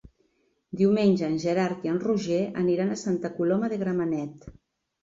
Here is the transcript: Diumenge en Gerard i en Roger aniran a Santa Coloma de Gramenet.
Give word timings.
Diumenge 0.79 1.27
en 1.27 1.35
Gerard 1.45 1.85
i 1.89 1.91
en 1.93 2.01
Roger 2.07 2.41
aniran 2.65 2.95
a 2.95 3.01
Santa 3.07 3.33
Coloma 3.39 3.73
de 3.77 3.83
Gramenet. 3.87 4.53